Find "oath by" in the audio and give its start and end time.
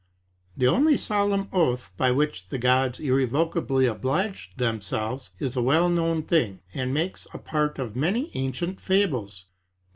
1.53-2.09